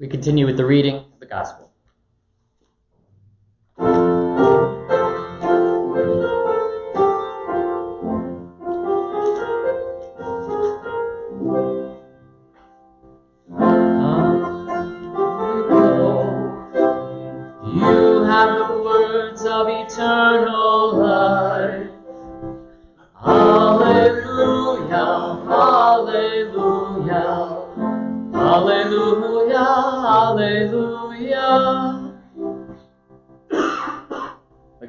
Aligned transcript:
We 0.00 0.08
continue 0.08 0.46
with 0.46 0.56
the 0.56 0.64
reading 0.64 0.96
of 0.96 1.20
the 1.20 1.26
Gospel. 1.26 1.66
Eternal. 19.92 21.09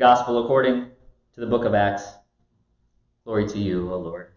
Gospel 0.02 0.44
according 0.44 0.88
to 1.36 1.40
the 1.40 1.46
book 1.46 1.64
of 1.64 1.76
Acts. 1.76 2.16
Glory 3.24 3.48
to 3.50 3.60
you, 3.60 3.94
O 3.94 4.00
Lord. 4.00 4.30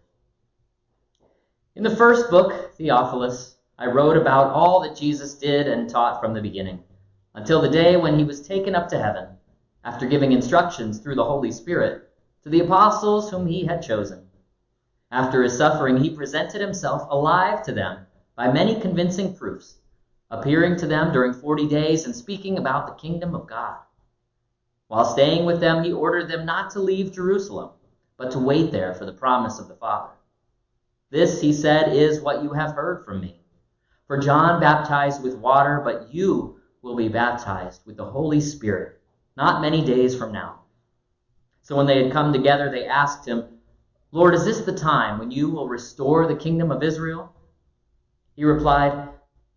In 1.75 1.81
the 1.81 1.95
first 1.95 2.29
book, 2.29 2.75
Theophilus, 2.77 3.55
I 3.79 3.87
wrote 3.87 4.15
about 4.15 4.53
all 4.53 4.81
that 4.81 4.95
Jesus 4.95 5.33
did 5.33 5.67
and 5.67 5.89
taught 5.89 6.21
from 6.21 6.35
the 6.35 6.41
beginning, 6.41 6.83
until 7.33 7.63
the 7.63 7.67
day 7.67 7.97
when 7.97 8.19
he 8.19 8.23
was 8.23 8.47
taken 8.47 8.75
up 8.75 8.89
to 8.89 9.01
heaven, 9.01 9.25
after 9.83 10.05
giving 10.05 10.33
instructions 10.33 10.99
through 10.99 11.15
the 11.15 11.25
Holy 11.25 11.51
Spirit 11.51 12.11
to 12.43 12.49
the 12.51 12.59
apostles 12.59 13.31
whom 13.31 13.47
he 13.47 13.65
had 13.65 13.81
chosen. 13.81 14.23
After 15.09 15.41
his 15.41 15.57
suffering, 15.57 15.97
he 15.97 16.15
presented 16.15 16.61
himself 16.61 17.07
alive 17.09 17.63
to 17.63 17.71
them 17.71 18.05
by 18.35 18.51
many 18.51 18.79
convincing 18.79 19.33
proofs, 19.33 19.79
appearing 20.29 20.75
to 20.75 20.85
them 20.85 21.11
during 21.11 21.33
forty 21.33 21.67
days 21.67 22.05
and 22.05 22.15
speaking 22.15 22.59
about 22.59 22.85
the 22.85 23.01
kingdom 23.01 23.33
of 23.33 23.47
God. 23.47 23.77
While 24.87 25.05
staying 25.05 25.45
with 25.45 25.59
them, 25.59 25.83
he 25.83 25.91
ordered 25.91 26.29
them 26.29 26.45
not 26.45 26.71
to 26.71 26.79
leave 26.79 27.11
Jerusalem, 27.11 27.71
but 28.17 28.31
to 28.31 28.39
wait 28.39 28.71
there 28.71 28.93
for 28.93 29.05
the 29.05 29.13
promise 29.13 29.59
of 29.59 29.67
the 29.67 29.75
Father. 29.75 30.13
This, 31.09 31.41
he 31.41 31.53
said, 31.53 31.93
is 31.93 32.21
what 32.21 32.43
you 32.43 32.53
have 32.53 32.75
heard 32.75 33.05
from 33.05 33.21
me. 33.21 33.41
For 34.07 34.17
John 34.17 34.59
baptized 34.59 35.23
with 35.23 35.35
water, 35.35 35.81
but 35.83 36.13
you 36.13 36.59
will 36.81 36.95
be 36.95 37.07
baptized 37.07 37.81
with 37.85 37.97
the 37.97 38.05
Holy 38.05 38.39
Spirit 38.39 38.95
not 39.37 39.61
many 39.61 39.83
days 39.83 40.15
from 40.15 40.31
now. 40.31 40.61
So 41.61 41.75
when 41.75 41.87
they 41.87 42.03
had 42.03 42.13
come 42.13 42.31
together, 42.31 42.69
they 42.69 42.85
asked 42.85 43.27
him, 43.27 43.45
Lord, 44.11 44.33
is 44.33 44.45
this 44.45 44.61
the 44.61 44.71
time 44.71 45.19
when 45.19 45.31
you 45.31 45.49
will 45.49 45.67
restore 45.67 46.27
the 46.27 46.35
kingdom 46.35 46.71
of 46.71 46.83
Israel? 46.83 47.33
He 48.35 48.45
replied, 48.45 49.09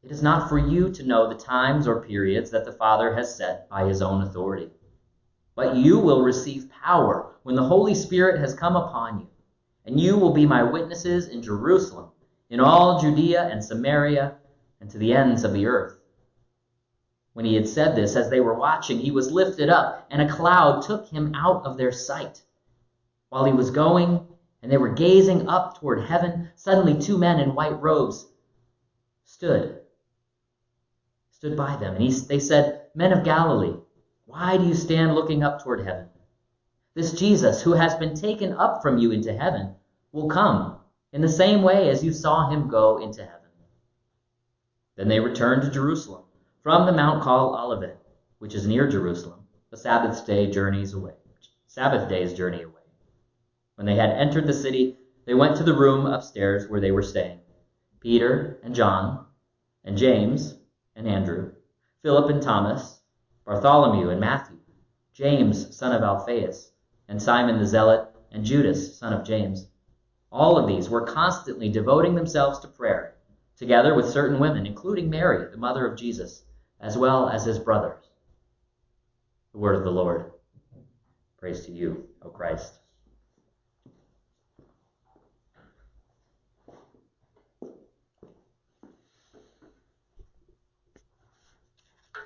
It 0.02 0.10
is 0.10 0.22
not 0.22 0.48
for 0.48 0.58
you 0.58 0.90
to 0.90 1.06
know 1.06 1.28
the 1.28 1.38
times 1.38 1.86
or 1.86 2.02
periods 2.02 2.50
that 2.50 2.64
the 2.64 2.72
Father 2.72 3.14
has 3.14 3.36
set 3.36 3.68
by 3.68 3.86
his 3.86 4.02
own 4.02 4.22
authority. 4.22 4.70
But 5.58 5.74
you 5.74 5.98
will 5.98 6.22
receive 6.22 6.70
power 6.70 7.34
when 7.42 7.56
the 7.56 7.64
Holy 7.64 7.92
Spirit 7.92 8.38
has 8.38 8.54
come 8.54 8.76
upon 8.76 9.18
you, 9.18 9.26
and 9.84 9.98
you 9.98 10.16
will 10.16 10.32
be 10.32 10.46
my 10.46 10.62
witnesses 10.62 11.26
in 11.26 11.42
Jerusalem, 11.42 12.10
in 12.48 12.60
all 12.60 13.00
Judea 13.00 13.48
and 13.48 13.64
Samaria, 13.64 14.36
and 14.80 14.88
to 14.88 14.98
the 14.98 15.12
ends 15.12 15.42
of 15.42 15.52
the 15.52 15.66
earth. 15.66 15.98
When 17.32 17.44
he 17.44 17.56
had 17.56 17.66
said 17.66 17.96
this, 17.96 18.14
as 18.14 18.30
they 18.30 18.38
were 18.38 18.54
watching, 18.54 19.00
he 19.00 19.10
was 19.10 19.32
lifted 19.32 19.68
up, 19.68 20.06
and 20.12 20.22
a 20.22 20.32
cloud 20.32 20.82
took 20.82 21.08
him 21.08 21.34
out 21.34 21.66
of 21.66 21.76
their 21.76 21.90
sight. 21.90 22.40
While 23.28 23.44
he 23.44 23.52
was 23.52 23.72
going, 23.72 24.28
and 24.62 24.70
they 24.70 24.78
were 24.78 24.94
gazing 24.94 25.48
up 25.48 25.80
toward 25.80 26.04
heaven, 26.04 26.50
suddenly 26.54 27.00
two 27.00 27.18
men 27.18 27.40
in 27.40 27.56
white 27.56 27.82
robes 27.82 28.28
stood, 29.24 29.80
stood 31.32 31.56
by 31.56 31.74
them. 31.74 31.96
And 31.96 32.04
he, 32.04 32.12
they 32.12 32.38
said, 32.38 32.82
Men 32.94 33.12
of 33.12 33.24
Galilee, 33.24 33.74
why 34.28 34.58
do 34.58 34.64
you 34.66 34.74
stand 34.74 35.14
looking 35.14 35.42
up 35.42 35.62
toward 35.62 35.80
heaven? 35.80 36.06
This 36.94 37.12
Jesus, 37.12 37.62
who 37.62 37.72
has 37.72 37.94
been 37.94 38.14
taken 38.14 38.52
up 38.52 38.82
from 38.82 38.98
you 38.98 39.10
into 39.10 39.32
heaven, 39.32 39.74
will 40.12 40.28
come 40.28 40.76
in 41.14 41.22
the 41.22 41.30
same 41.30 41.62
way 41.62 41.88
as 41.88 42.04
you 42.04 42.12
saw 42.12 42.50
him 42.50 42.68
go 42.68 42.98
into 42.98 43.22
heaven. 43.22 43.48
Then 44.96 45.08
they 45.08 45.18
returned 45.18 45.62
to 45.62 45.70
Jerusalem 45.70 46.24
from 46.62 46.84
the 46.84 46.92
mount 46.92 47.22
called 47.22 47.58
Olivet, 47.58 47.98
which 48.38 48.54
is 48.54 48.66
near 48.66 48.86
Jerusalem, 48.86 49.46
a 49.72 49.78
Sabbath 49.78 50.26
day 50.26 50.50
journeys 50.50 50.92
away. 50.92 51.14
Sabbath 51.66 52.06
day's 52.10 52.34
journey 52.34 52.60
away. 52.60 52.82
When 53.76 53.86
they 53.86 53.96
had 53.96 54.10
entered 54.10 54.46
the 54.46 54.52
city, 54.52 54.98
they 55.24 55.32
went 55.32 55.56
to 55.56 55.64
the 55.64 55.78
room 55.78 56.04
upstairs 56.04 56.68
where 56.68 56.80
they 56.80 56.92
were 56.92 57.02
staying. 57.02 57.40
Peter 58.00 58.58
and 58.62 58.74
John 58.74 59.24
and 59.84 59.96
James 59.96 60.54
and 60.94 61.08
Andrew, 61.08 61.52
Philip 62.02 62.28
and 62.28 62.42
Thomas, 62.42 62.97
Bartholomew 63.48 64.10
and 64.10 64.20
Matthew, 64.20 64.58
James, 65.14 65.74
son 65.74 65.92
of 65.92 66.02
Alphaeus, 66.02 66.70
and 67.08 67.20
Simon 67.20 67.58
the 67.58 67.64
Zealot, 67.64 68.14
and 68.30 68.44
Judas, 68.44 68.98
son 68.98 69.14
of 69.14 69.24
James. 69.24 69.70
All 70.30 70.58
of 70.58 70.66
these 70.68 70.90
were 70.90 71.06
constantly 71.06 71.70
devoting 71.70 72.14
themselves 72.14 72.58
to 72.58 72.68
prayer, 72.68 73.14
together 73.56 73.94
with 73.94 74.10
certain 74.10 74.38
women, 74.38 74.66
including 74.66 75.08
Mary, 75.08 75.50
the 75.50 75.56
mother 75.56 75.86
of 75.86 75.96
Jesus, 75.96 76.42
as 76.78 76.98
well 76.98 77.30
as 77.30 77.46
his 77.46 77.58
brothers. 77.58 78.04
The 79.52 79.58
word 79.58 79.76
of 79.76 79.84
the 79.84 79.92
Lord. 79.92 80.30
Praise 81.38 81.64
to 81.64 81.72
you, 81.72 82.06
O 82.20 82.28
Christ. 82.28 82.77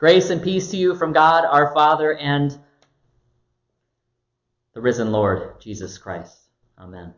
Grace 0.03 0.31
and 0.31 0.43
peace 0.43 0.69
to 0.73 0.77
you 0.77 0.97
from 0.97 1.13
God 1.13 1.45
our 1.45 1.73
Father 1.73 2.13
and 2.13 2.59
the 4.75 4.81
risen 4.81 5.13
Lord, 5.13 5.61
Jesus 5.61 5.97
Christ. 5.97 6.37
Amen. 6.77 7.15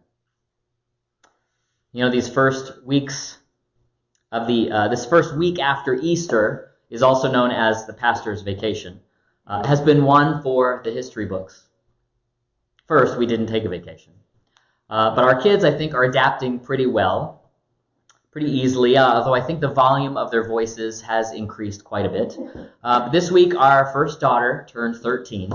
You 1.93 2.05
know, 2.05 2.11
these 2.11 2.29
first 2.29 2.85
weeks 2.85 3.39
of 4.33 4.47
the, 4.47 4.71
uh, 4.71 4.89
this 4.89 5.07
first 5.07 5.35
week 5.35 5.59
after 5.59 5.95
Easter 5.95 6.73
is 6.91 7.03
also 7.03 7.33
known 7.33 7.53
as 7.53 7.87
the 7.87 7.95
pastor's 7.95 8.43
vacation, 8.43 9.01
uh, 9.47 9.67
has 9.67 9.81
been 9.81 10.05
one 10.05 10.43
for 10.43 10.83
the 10.85 10.91
history 10.91 11.25
books. 11.25 11.65
First, 12.87 13.17
we 13.17 13.25
didn't 13.25 13.47
take 13.47 13.65
a 13.65 13.71
vacation. 13.71 14.13
Uh, 14.91 15.15
but 15.15 15.25
our 15.25 15.41
kids, 15.41 15.65
I 15.65 15.71
think, 15.71 15.95
are 15.95 16.05
adapting 16.05 16.59
pretty 16.59 16.85
well 16.85 17.44
pretty 18.35 18.51
easily, 18.51 18.97
uh, 18.97 19.15
although 19.15 19.33
I 19.33 19.41
think 19.41 19.61
the 19.61 19.71
volume 19.71 20.17
of 20.17 20.33
their 20.33 20.49
voices 20.49 21.01
has 21.03 21.33
increased 21.33 21.85
quite 21.85 22.05
a 22.05 22.09
bit. 22.09 22.37
Uh, 22.83 23.09
this 23.11 23.31
week, 23.31 23.55
our 23.55 23.93
first 23.93 24.19
daughter 24.19 24.67
turned 24.69 24.97
13, 24.97 25.53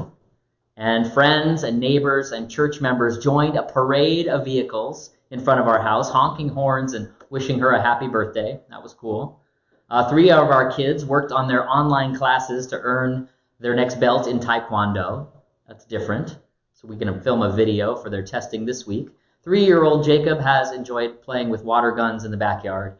and 0.78 1.12
friends 1.12 1.64
and 1.64 1.78
neighbors 1.78 2.32
and 2.32 2.50
church 2.50 2.80
members 2.80 3.18
joined 3.18 3.58
a 3.58 3.64
parade 3.64 4.30
of 4.30 4.46
vehicles 4.46 5.10
in 5.30 5.42
front 5.42 5.60
of 5.60 5.68
our 5.68 5.82
house, 5.82 6.10
honking 6.10 6.48
horns 6.48 6.94
and 6.94 7.10
wishing 7.30 7.60
her 7.60 7.72
a 7.72 7.82
happy 7.82 8.08
birthday. 8.08 8.58
That 8.70 8.82
was 8.82 8.94
cool. 8.94 9.42
Uh, 9.90 10.10
three 10.10 10.32
of 10.32 10.50
our 10.50 10.72
kids 10.72 11.06
worked 11.06 11.34
on 11.34 11.50
their 11.50 11.70
online 11.70 12.16
classes 12.16 12.66
to 12.68 12.80
earn 12.80 13.28
their 13.60 13.76
next 13.76 14.00
belt 14.00 14.26
in 14.26 14.40
Taekwondo. 14.40 15.28
That's 15.68 15.84
different. 15.84 16.38
So 16.72 16.88
we 16.88 16.96
can 16.96 17.20
film 17.20 17.42
a 17.42 17.52
video 17.52 17.98
for 17.98 18.10
their 18.10 18.24
testing 18.24 18.66
this 18.66 18.88
week. 18.88 19.10
Three 19.42 19.64
year 19.64 19.86
old 19.86 20.04
Jacob 20.04 20.42
has 20.42 20.74
enjoyed 20.74 21.22
playing 21.22 21.48
with 21.48 21.64
water 21.64 21.94
guns 21.94 22.26
in 22.26 22.32
the 22.32 22.36
backyard, 22.36 22.98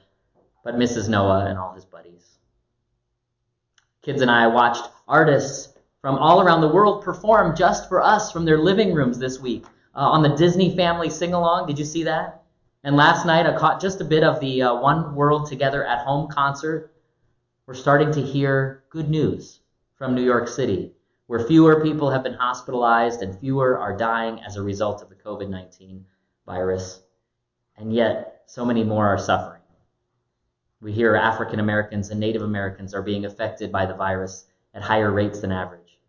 but 0.64 0.78
misses 0.78 1.10
Noah 1.10 1.48
and 1.48 1.60
all 1.60 1.74
his 1.74 1.84
buddies. 1.84 2.38
Kids 4.02 4.22
and 4.22 4.32
I 4.32 4.48
watched 4.48 4.90
artists 5.06 5.74
from 6.02 6.18
all 6.18 6.40
around 6.40 6.62
the 6.62 6.70
world 6.70 7.04
perform 7.04 7.58
just 7.58 7.90
for 7.90 8.02
us 8.02 8.32
from 8.32 8.46
their 8.46 8.58
living 8.58 8.94
rooms 8.94 9.20
this 9.20 9.38
week 9.38 9.66
uh, 9.94 10.00
on 10.00 10.24
the 10.24 10.36
Disney 10.38 10.74
Family 10.78 11.10
Sing 11.10 11.34
Along. 11.34 11.68
Did 11.68 11.78
you 11.78 11.84
see 11.84 12.04
that? 12.04 12.44
And 12.86 12.96
last 12.96 13.26
night 13.26 13.46
I 13.46 13.58
caught 13.58 13.82
just 13.82 14.00
a 14.00 14.06
bit 14.06 14.24
of 14.24 14.40
the 14.40 14.62
uh, 14.62 14.76
One 14.76 15.16
World 15.16 15.50
Together 15.50 15.84
at 15.84 16.06
Home 16.06 16.30
concert. 16.30 16.94
We're 17.66 17.74
starting 17.74 18.14
to 18.14 18.22
hear 18.22 18.84
good 18.90 19.10
news 19.10 19.60
from 19.98 20.16
New 20.16 20.24
York 20.24 20.48
City, 20.48 20.94
where 21.28 21.46
fewer 21.46 21.82
people 21.84 22.10
have 22.10 22.24
been 22.24 22.36
hospitalized 22.36 23.22
and 23.22 23.38
fewer 23.38 23.78
are 23.78 23.98
dying 23.98 24.40
as 24.48 24.56
a 24.56 24.62
result 24.62 25.02
of 25.02 25.10
the 25.10 25.16
COVID 25.16 25.50
19 25.50 26.06
virus, 26.50 27.04
and 27.78 27.94
yet 27.94 28.42
so 28.48 28.66
many 28.66 28.84
more 28.84 29.06
are 29.06 29.20
suffering. 29.20 29.62
We 30.82 30.92
hear 30.92 31.16
African 31.16 31.60
Americans 31.60 32.10
and 32.10 32.20
Native 32.20 32.42
Americans 32.42 32.96
are 32.96 33.04
being 33.04 33.26
affected 33.26 33.72
by 33.72 33.86
the 33.86 33.94
virus 33.94 34.48
at 34.74 34.82
higher 34.82 35.12
rates 35.12 35.42
than 35.42 35.52
average. 35.52 36.00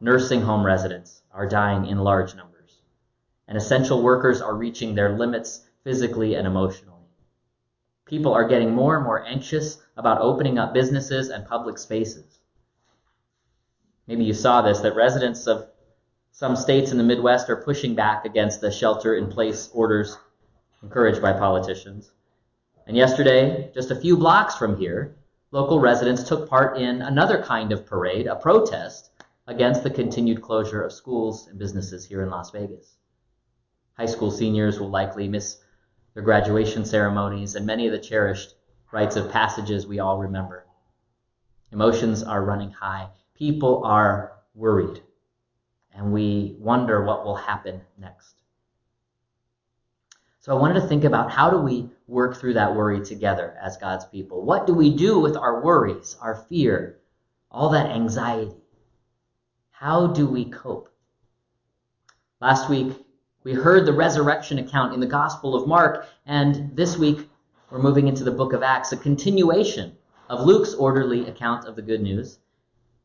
Nursing 0.00 0.42
home 0.42 0.66
residents 0.66 1.22
are 1.32 1.48
dying 1.48 1.86
in 1.86 1.96
large 1.96 2.34
numbers, 2.34 2.82
and 3.48 3.56
essential 3.56 4.02
workers 4.02 4.42
are 4.42 4.54
reaching 4.54 4.94
their 4.94 5.16
limits 5.16 5.64
physically 5.82 6.34
and 6.34 6.46
emotionally. 6.46 7.08
People 8.04 8.34
are 8.34 8.46
getting 8.46 8.74
more 8.74 8.96
and 8.96 9.04
more 9.04 9.24
anxious 9.24 9.80
about 9.96 10.20
opening 10.20 10.58
up 10.58 10.74
businesses 10.74 11.30
and 11.30 11.46
public 11.46 11.78
spaces. 11.78 12.38
Maybe 14.06 14.24
you 14.24 14.34
saw 14.34 14.60
this, 14.60 14.80
that 14.80 14.94
residents 14.94 15.46
of 15.46 15.68
some 16.36 16.56
states 16.56 16.90
in 16.90 16.98
the 16.98 17.04
Midwest 17.04 17.48
are 17.48 17.54
pushing 17.54 17.94
back 17.94 18.24
against 18.24 18.60
the 18.60 18.68
shelter 18.68 19.14
in 19.14 19.28
place 19.28 19.70
orders 19.72 20.18
encouraged 20.82 21.22
by 21.22 21.32
politicians. 21.32 22.10
And 22.88 22.96
yesterday, 22.96 23.70
just 23.72 23.92
a 23.92 24.00
few 24.00 24.16
blocks 24.16 24.56
from 24.56 24.76
here, 24.76 25.14
local 25.52 25.78
residents 25.78 26.24
took 26.24 26.48
part 26.50 26.76
in 26.76 27.02
another 27.02 27.40
kind 27.40 27.70
of 27.70 27.86
parade, 27.86 28.26
a 28.26 28.34
protest 28.34 29.10
against 29.46 29.84
the 29.84 29.90
continued 29.90 30.42
closure 30.42 30.82
of 30.82 30.92
schools 30.92 31.46
and 31.46 31.56
businesses 31.56 32.04
here 32.04 32.24
in 32.24 32.30
Las 32.30 32.50
Vegas. 32.50 32.96
High 33.96 34.06
school 34.06 34.32
seniors 34.32 34.80
will 34.80 34.90
likely 34.90 35.28
miss 35.28 35.60
their 36.14 36.24
graduation 36.24 36.84
ceremonies 36.84 37.54
and 37.54 37.64
many 37.64 37.86
of 37.86 37.92
the 37.92 37.98
cherished 38.00 38.56
rites 38.90 39.14
of 39.14 39.30
passages 39.30 39.86
we 39.86 40.00
all 40.00 40.18
remember. 40.18 40.66
Emotions 41.70 42.24
are 42.24 42.44
running 42.44 42.72
high. 42.72 43.06
People 43.34 43.84
are 43.84 44.32
worried. 44.56 45.00
And 45.94 46.12
we 46.12 46.56
wonder 46.58 47.04
what 47.04 47.24
will 47.24 47.36
happen 47.36 47.80
next. 47.98 48.34
So 50.40 50.54
I 50.54 50.60
wanted 50.60 50.80
to 50.80 50.86
think 50.86 51.04
about 51.04 51.30
how 51.30 51.48
do 51.48 51.58
we 51.58 51.88
work 52.06 52.36
through 52.36 52.54
that 52.54 52.74
worry 52.74 53.02
together 53.02 53.56
as 53.62 53.78
God's 53.78 54.04
people? 54.04 54.42
What 54.42 54.66
do 54.66 54.74
we 54.74 54.94
do 54.94 55.18
with 55.18 55.36
our 55.36 55.62
worries, 55.62 56.16
our 56.20 56.34
fear, 56.50 56.98
all 57.50 57.70
that 57.70 57.86
anxiety? 57.86 58.52
How 59.70 60.08
do 60.08 60.26
we 60.26 60.44
cope? 60.46 60.90
Last 62.40 62.68
week, 62.68 62.92
we 63.42 63.54
heard 63.54 63.86
the 63.86 63.92
resurrection 63.92 64.58
account 64.58 64.92
in 64.92 65.00
the 65.00 65.06
Gospel 65.06 65.54
of 65.54 65.68
Mark, 65.68 66.06
and 66.26 66.76
this 66.76 66.98
week 66.98 67.28
we're 67.70 67.78
moving 67.78 68.08
into 68.08 68.24
the 68.24 68.30
book 68.30 68.52
of 68.52 68.62
Acts, 68.62 68.92
a 68.92 68.96
continuation 68.96 69.96
of 70.28 70.46
Luke's 70.46 70.74
orderly 70.74 71.26
account 71.26 71.66
of 71.66 71.76
the 71.76 71.82
good 71.82 72.02
news. 72.02 72.38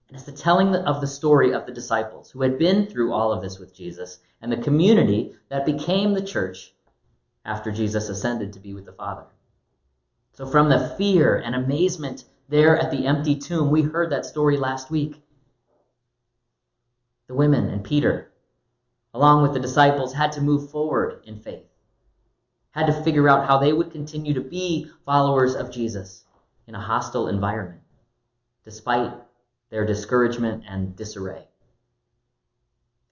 And 0.10 0.18
it's 0.18 0.26
the 0.26 0.32
telling 0.32 0.76
of 0.76 1.00
the 1.00 1.08
story 1.08 1.54
of 1.54 1.66
the 1.66 1.72
disciples 1.72 2.30
who 2.30 2.42
had 2.42 2.60
been 2.60 2.88
through 2.88 3.14
all 3.14 3.32
of 3.32 3.42
this 3.42 3.60
with 3.60 3.74
Jesus 3.74 4.20
and 4.42 4.52
the 4.52 4.58
community 4.58 5.36
that 5.48 5.66
became 5.66 6.14
the 6.14 6.22
church 6.22 6.74
after 7.46 7.72
Jesus 7.72 8.10
ascended 8.10 8.54
to 8.54 8.60
be 8.60 8.74
with 8.74 8.86
the 8.86 8.92
Father. 8.92 9.26
So 10.34 10.46
from 10.46 10.70
the 10.70 10.96
fear 10.98 11.38
and 11.38 11.56
amazement 11.56 12.26
there 12.50 12.78
at 12.78 12.92
the 12.92 13.06
empty 13.06 13.36
tomb, 13.36 13.70
we 13.72 13.84
heard 13.84 14.12
that 14.12 14.26
story 14.26 14.58
last 14.58 14.90
week. 14.90 15.22
The 17.28 17.36
women 17.36 17.70
and 17.70 17.84
Peter 17.84 18.30
along 19.14 19.42
with 19.42 19.54
the 19.54 19.60
disciples, 19.60 20.14
had 20.14 20.32
to 20.34 20.42
move 20.42 20.70
forward 20.70 21.22
in 21.26 21.40
faith, 21.40 21.66
had 22.72 22.86
to 22.86 23.04
figure 23.04 23.28
out 23.28 23.48
how 23.48 23.58
they 23.58 23.74
would 23.74 23.92
continue 23.92 24.34
to 24.34 24.42
be 24.42 24.90
followers 25.06 25.56
of 25.56 25.72
Jesus 25.72 26.24
in 26.68 26.76
a 26.76 26.82
hostile 26.82 27.28
environment, 27.28 27.82
despite 28.64 29.12
their 29.70 29.86
discouragement 29.86 30.64
and 30.68 30.96
disarray. 30.96 31.48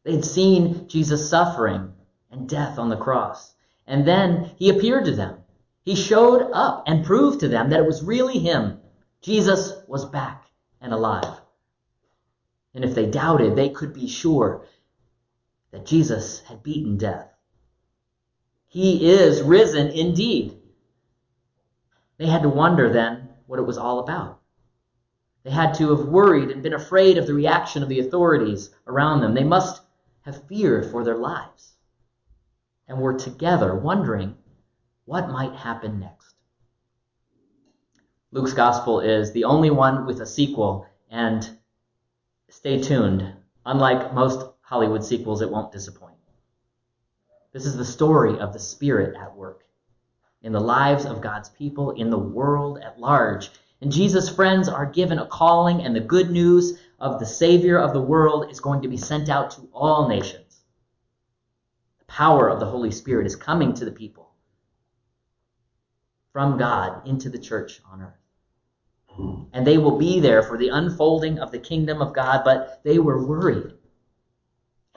They 0.04 0.14
had 0.14 0.26
seen 0.26 0.88
Jesus 0.88 1.30
suffering 1.30 1.94
and 2.32 2.48
death 2.48 2.80
on 2.80 2.90
the 2.90 2.98
cross, 2.98 3.54
and 3.86 4.08
then 4.08 4.52
he 4.58 4.70
appeared 4.70 5.06
to 5.06 5.16
them. 5.16 5.40
He 5.84 5.96
showed 5.96 6.50
up 6.52 6.84
and 6.88 7.06
proved 7.06 7.42
to 7.42 7.48
them 7.48 7.70
that 7.70 7.80
it 7.80 7.86
was 7.86 8.04
really 8.04 8.40
him. 8.40 8.80
Jesus 9.22 9.74
was 9.88 10.06
back 10.06 10.46
and 10.82 10.94
alive. 10.94 11.42
And 12.74 12.84
if 12.84 12.94
they 12.94 13.06
doubted, 13.06 13.56
they 13.56 13.70
could 13.70 13.94
be 13.94 14.08
sure 14.08 14.66
that 15.72 15.86
Jesus 15.86 16.40
had 16.42 16.64
beaten 16.64 16.98
death. 16.98 17.30
He 18.68 19.10
is 19.10 19.42
risen 19.42 19.88
indeed. 19.88 20.58
They 22.18 22.28
had 22.28 22.44
to 22.44 22.50
wonder 22.50 22.92
then 22.92 23.30
what 23.46 23.60
it 23.60 23.66
was 23.66 23.78
all 23.78 24.00
about. 24.00 24.42
They 25.44 25.52
had 25.52 25.74
to 25.76 25.96
have 25.96 26.08
worried 26.08 26.52
and 26.52 26.64
been 26.64 26.74
afraid 26.74 27.18
of 27.18 27.28
the 27.28 27.34
reaction 27.34 27.84
of 27.84 27.90
the 27.90 28.00
authorities 28.00 28.70
around 28.86 29.22
them. 29.22 29.34
They 29.34 29.44
must 29.44 29.82
have 30.22 30.46
feared 30.48 30.92
for 30.92 31.04
their 31.04 31.18
lives 31.18 31.74
and 32.88 33.00
were 33.00 33.14
together 33.14 33.76
wondering 33.76 34.36
what 35.06 35.30
might 35.30 35.54
happen 35.54 36.00
next. 36.00 36.36
Luke's 38.32 38.54
gospel 38.54 39.00
is 39.00 39.32
the 39.32 39.46
only 39.46 39.70
one 39.70 40.06
with 40.06 40.20
a 40.20 40.26
sequel, 40.26 40.86
and 41.10 41.50
stay 42.50 42.82
tuned. 42.82 43.34
Unlike 43.66 44.14
most 44.14 44.46
Hollywood 44.62 45.04
sequels, 45.04 45.42
it 45.42 45.50
won't 45.50 45.72
disappoint. 45.72 46.18
This 47.54 47.66
is 47.66 47.78
the 47.78 47.86
story 47.86 48.38
of 48.38 48.52
the 48.52 48.60
Spirit 48.60 49.16
at 49.16 49.36
work 49.36 49.64
in 50.42 50.52
the 50.52 50.60
lives 50.60 51.06
of 51.06 51.22
God's 51.22 51.50
people, 51.50 51.92
in 51.92 52.10
the 52.10 52.20
world 52.20 52.80
at 52.80 53.00
large. 53.00 53.50
And 53.82 53.92
Jesus' 53.92 54.30
friends 54.30 54.68
are 54.68 54.86
given 54.86 55.20
a 55.20 55.26
calling, 55.26 55.82
and 55.82 55.96
the 55.96 56.00
good 56.00 56.32
news 56.32 56.80
of 57.00 57.20
the 57.20 57.26
Savior 57.26 57.78
of 57.78 57.94
the 57.94 58.02
world 58.02 58.50
is 58.50 58.60
going 58.60 58.82
to 58.82 58.88
be 58.88 58.98
sent 58.98 59.30
out 59.30 59.52
to 59.52 59.70
all 59.72 60.08
nations. 60.08 60.62
The 62.00 62.06
power 62.06 62.50
of 62.50 62.60
the 62.60 62.66
Holy 62.66 62.92
Spirit 62.92 63.28
is 63.28 63.36
coming 63.36 63.74
to 63.76 63.86
the 63.86 63.92
people 63.92 64.32
from 66.34 66.58
God 66.58 67.08
into 67.08 67.30
the 67.30 67.40
church 67.40 67.82
on 67.92 68.02
earth. 68.02 69.50
And 69.54 69.66
they 69.66 69.78
will 69.78 69.98
be 69.98 70.20
there 70.20 70.44
for 70.44 70.58
the 70.58 70.70
unfolding 70.70 71.40
of 71.40 71.52
the 71.52 71.60
kingdom 71.60 72.02
of 72.02 72.14
God, 72.14 72.44
but 72.44 72.82
they 72.84 73.00
were 73.00 73.26
worried 73.26 73.74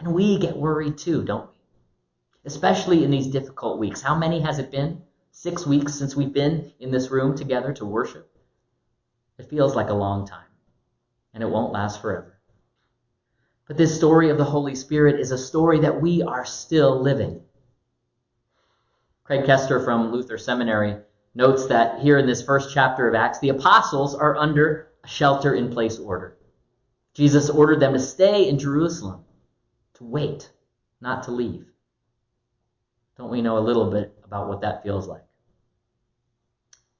and 0.01 0.15
we 0.15 0.39
get 0.39 0.57
worried 0.57 0.97
too, 0.97 1.23
don't 1.23 1.51
we? 1.51 1.59
Especially 2.47 3.05
in 3.05 3.11
these 3.11 3.27
difficult 3.27 3.79
weeks. 3.79 4.01
How 4.01 4.17
many 4.17 4.41
has 4.41 4.59
it 4.59 4.71
been? 4.71 5.03
Six 5.31 5.67
weeks 5.67 5.95
since 5.95 6.17
we've 6.17 6.33
been 6.33 6.73
in 6.81 6.91
this 6.91 7.11
room 7.11 7.37
together 7.37 7.73
to 7.75 7.85
worship? 7.85 8.27
It 9.41 9.49
feels 9.49 9.75
like 9.75 9.89
a 9.89 9.95
long 9.95 10.27
time, 10.27 10.51
and 11.33 11.43
it 11.43 11.49
won't 11.49 11.73
last 11.73 12.03
forever. 12.03 12.39
But 13.67 13.79
this 13.79 13.97
story 13.97 14.29
of 14.29 14.37
the 14.37 14.45
Holy 14.45 14.75
Spirit 14.75 15.19
is 15.19 15.31
a 15.31 15.39
story 15.39 15.81
that 15.81 16.03
we 16.03 16.23
are 16.23 16.45
still 16.45 17.01
living. 17.01 17.41
Craig 19.25 19.47
Koester 19.47 19.83
from 19.83 20.13
Luther 20.13 20.37
Seminary 20.37 20.99
notes 21.35 21.69
that 21.69 22.01
here 22.01 22.19
in 22.19 22.27
this 22.27 22.43
first 22.43 22.75
chapter 22.75 23.09
of 23.09 23.15
Acts, 23.15 23.39
the 23.39 23.49
apostles 23.49 24.15
are 24.15 24.37
under 24.37 24.89
a 25.05 25.09
shelter 25.09 25.55
in 25.55 25.73
place 25.73 25.99
order. 25.99 26.37
Jesus 27.15 27.49
ordered 27.49 27.81
them 27.81 27.95
to 27.95 27.99
stay 27.99 28.47
in 28.47 28.59
Jerusalem 28.59 29.25
to 29.95 30.05
wait, 30.05 30.51
not 31.01 31.23
to 31.23 31.31
leave. 31.31 31.65
Don't 33.17 33.31
we 33.31 33.41
know 33.41 33.57
a 33.57 33.61
little 33.61 33.91
bit 33.91 34.13
about 34.23 34.49
what 34.49 34.61
that 34.61 34.83
feels 34.83 35.09
like? 35.09 35.25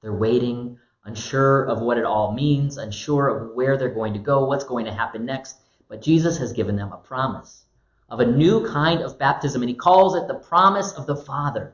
They're 0.01 0.11
waiting, 0.11 0.79
unsure 1.03 1.63
of 1.63 1.81
what 1.81 1.97
it 1.97 2.05
all 2.05 2.33
means, 2.33 2.77
unsure 2.77 3.27
of 3.27 3.55
where 3.55 3.77
they're 3.77 3.89
going 3.89 4.13
to 4.13 4.19
go, 4.19 4.45
what's 4.45 4.63
going 4.63 4.85
to 4.85 4.93
happen 4.93 5.25
next. 5.25 5.57
But 5.87 6.01
Jesus 6.01 6.37
has 6.37 6.53
given 6.53 6.75
them 6.75 6.91
a 6.91 6.97
promise 6.97 7.65
of 8.09 8.19
a 8.19 8.25
new 8.25 8.67
kind 8.67 9.01
of 9.01 9.17
baptism, 9.17 9.61
and 9.61 9.69
he 9.69 9.75
calls 9.75 10.15
it 10.15 10.27
the 10.27 10.35
promise 10.35 10.91
of 10.93 11.07
the 11.07 11.15
Father. 11.15 11.73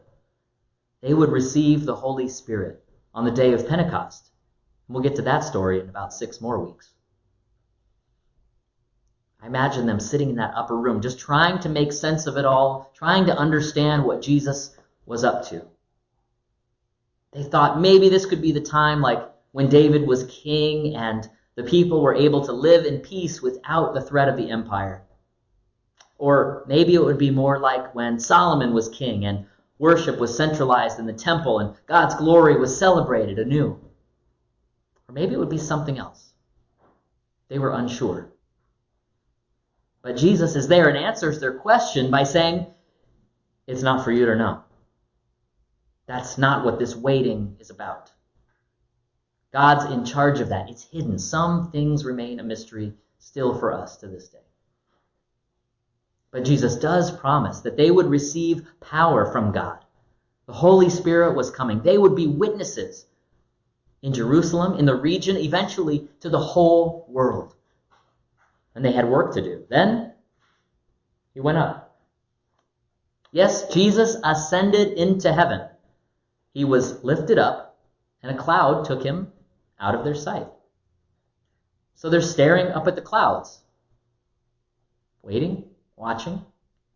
They 1.01 1.13
would 1.13 1.31
receive 1.31 1.85
the 1.85 1.95
Holy 1.95 2.29
Spirit 2.29 2.83
on 3.13 3.25
the 3.25 3.31
day 3.31 3.53
of 3.53 3.67
Pentecost. 3.67 4.29
And 4.87 4.95
we'll 4.95 5.03
get 5.03 5.15
to 5.15 5.23
that 5.23 5.43
story 5.43 5.79
in 5.79 5.89
about 5.89 6.13
six 6.13 6.39
more 6.39 6.63
weeks. 6.63 6.91
I 9.41 9.47
imagine 9.47 9.85
them 9.85 9.99
sitting 9.99 10.29
in 10.29 10.35
that 10.37 10.55
upper 10.55 10.75
room, 10.75 11.01
just 11.01 11.19
trying 11.19 11.59
to 11.59 11.69
make 11.69 11.93
sense 11.93 12.27
of 12.27 12.37
it 12.37 12.45
all, 12.45 12.91
trying 12.95 13.25
to 13.25 13.37
understand 13.37 14.03
what 14.03 14.21
Jesus 14.21 14.75
was 15.05 15.23
up 15.23 15.47
to. 15.49 15.65
They 17.37 17.43
thought 17.43 17.79
maybe 17.79 18.09
this 18.09 18.25
could 18.25 18.41
be 18.41 18.51
the 18.51 18.61
time 18.61 18.99
like 18.99 19.23
when 19.51 19.69
David 19.69 20.07
was 20.07 20.23
king 20.23 20.95
and 20.95 21.29
the 21.53 21.61
people 21.61 22.01
were 22.01 22.15
able 22.15 22.43
to 22.43 22.51
live 22.51 22.83
in 22.83 22.99
peace 22.99 23.43
without 23.43 23.93
the 23.93 24.01
threat 24.01 24.27
of 24.27 24.37
the 24.37 24.49
empire. 24.49 25.03
Or 26.17 26.63
maybe 26.65 26.95
it 26.95 27.03
would 27.03 27.19
be 27.19 27.29
more 27.29 27.59
like 27.59 27.93
when 27.93 28.19
Solomon 28.19 28.73
was 28.73 28.89
king 28.89 29.23
and 29.25 29.45
worship 29.77 30.17
was 30.17 30.35
centralized 30.35 30.97
in 30.97 31.05
the 31.05 31.13
temple 31.13 31.59
and 31.59 31.75
God's 31.85 32.15
glory 32.15 32.57
was 32.57 32.75
celebrated 32.75 33.37
anew. 33.37 33.79
Or 35.07 35.13
maybe 35.13 35.35
it 35.35 35.39
would 35.39 35.47
be 35.47 35.59
something 35.59 35.99
else. 35.99 36.33
They 37.49 37.59
were 37.59 37.73
unsure. 37.73 38.31
But 40.01 40.17
Jesus 40.17 40.55
is 40.55 40.67
there 40.67 40.89
and 40.89 40.97
answers 40.97 41.39
their 41.39 41.53
question 41.53 42.09
by 42.09 42.23
saying, 42.23 42.65
It's 43.67 43.83
not 43.83 44.03
for 44.03 44.11
you 44.11 44.25
to 44.25 44.35
know. 44.35 44.63
That's 46.07 46.37
not 46.37 46.65
what 46.65 46.79
this 46.79 46.95
waiting 46.95 47.57
is 47.59 47.69
about. 47.69 48.11
God's 49.53 49.91
in 49.91 50.05
charge 50.05 50.39
of 50.39 50.49
that. 50.49 50.69
It's 50.69 50.83
hidden. 50.83 51.19
Some 51.19 51.71
things 51.71 52.05
remain 52.05 52.39
a 52.39 52.43
mystery 52.43 52.93
still 53.19 53.57
for 53.57 53.73
us 53.73 53.97
to 53.97 54.07
this 54.07 54.29
day. 54.29 54.39
But 56.31 56.45
Jesus 56.45 56.75
does 56.75 57.11
promise 57.11 57.61
that 57.61 57.77
they 57.77 57.91
would 57.91 58.07
receive 58.07 58.67
power 58.79 59.31
from 59.31 59.51
God. 59.51 59.83
The 60.45 60.53
Holy 60.53 60.89
Spirit 60.89 61.35
was 61.35 61.51
coming. 61.51 61.81
They 61.81 61.97
would 61.97 62.15
be 62.15 62.27
witnesses 62.27 63.05
in 64.01 64.13
Jerusalem, 64.13 64.79
in 64.79 64.85
the 64.85 64.95
region, 64.95 65.37
eventually 65.37 66.07
to 66.21 66.29
the 66.29 66.39
whole 66.39 67.05
world 67.09 67.53
and 68.77 68.85
they 68.85 68.91
had 68.91 69.09
work 69.09 69.33
to 69.33 69.41
do. 69.41 69.65
Then 69.69 70.13
he 71.33 71.39
went 71.39 71.57
up. 71.57 71.99
Yes, 73.31 73.73
Jesus 73.73 74.15
ascended 74.23 74.93
into 74.93 75.33
heaven. 75.33 75.61
He 76.57 76.65
was 76.65 77.03
lifted 77.03 77.37
up, 77.37 77.77
and 78.23 78.31
a 78.31 78.41
cloud 78.41 78.85
took 78.85 79.03
him 79.03 79.31
out 79.79 79.93
of 79.93 80.03
their 80.03 80.15
sight. 80.15 80.47
So 81.93 82.09
they're 82.09 82.19
staring 82.19 82.71
up 82.71 82.87
at 82.87 82.95
the 82.95 83.01
clouds, 83.03 83.61
waiting, 85.21 85.69
watching. 85.95 86.43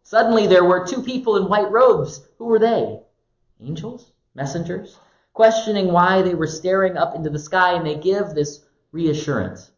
Suddenly 0.01 0.47
there 0.47 0.65
were 0.65 0.87
two 0.87 1.03
people 1.03 1.37
in 1.37 1.47
white 1.47 1.69
robes. 1.69 2.27
Who 2.39 2.45
were 2.45 2.57
they? 2.57 3.01
Angels? 3.59 4.11
Messengers? 4.33 4.97
questioning 5.33 5.91
why 5.91 6.23
they 6.23 6.33
were 6.33 6.47
staring 6.47 6.97
up 6.97 7.13
into 7.15 7.29
the 7.29 7.37
sky, 7.37 7.73
and 7.73 7.85
they 7.85 7.95
give 7.95 8.29
this 8.29 8.65
reassurance. 8.91 9.69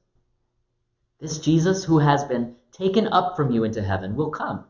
This 1.19 1.39
Jesus 1.39 1.83
who 1.83 1.99
has 1.99 2.23
been 2.23 2.55
taken 2.71 3.09
up 3.09 3.35
from 3.35 3.51
you 3.51 3.65
into 3.65 3.83
heaven 3.83 4.15
will 4.15 4.31
come 4.31 4.63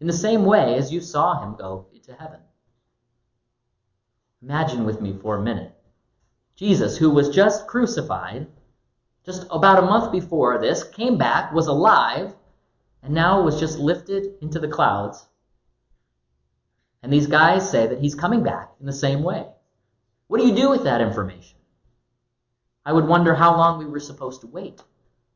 in 0.00 0.08
the 0.08 0.12
same 0.12 0.44
way 0.44 0.74
as 0.74 0.92
you 0.92 1.00
saw 1.00 1.40
him 1.40 1.54
go 1.54 1.86
into 1.94 2.12
heaven. 2.14 2.40
Imagine 4.46 4.84
with 4.84 5.00
me 5.00 5.12
for 5.12 5.34
a 5.34 5.42
minute. 5.42 5.72
Jesus, 6.54 6.96
who 6.96 7.10
was 7.10 7.30
just 7.30 7.66
crucified, 7.66 8.46
just 9.24 9.44
about 9.50 9.82
a 9.82 9.86
month 9.86 10.12
before 10.12 10.58
this, 10.58 10.84
came 10.84 11.18
back, 11.18 11.52
was 11.52 11.66
alive, 11.66 12.32
and 13.02 13.12
now 13.12 13.42
was 13.42 13.58
just 13.58 13.76
lifted 13.76 14.34
into 14.40 14.60
the 14.60 14.68
clouds. 14.68 15.26
And 17.02 17.12
these 17.12 17.26
guys 17.26 17.68
say 17.68 17.88
that 17.88 17.98
he's 17.98 18.14
coming 18.14 18.44
back 18.44 18.70
in 18.78 18.86
the 18.86 18.92
same 18.92 19.24
way. 19.24 19.48
What 20.28 20.40
do 20.40 20.46
you 20.46 20.54
do 20.54 20.70
with 20.70 20.84
that 20.84 21.00
information? 21.00 21.58
I 22.84 22.92
would 22.92 23.08
wonder 23.08 23.34
how 23.34 23.56
long 23.56 23.80
we 23.80 23.86
were 23.86 23.98
supposed 23.98 24.42
to 24.42 24.46
wait. 24.46 24.80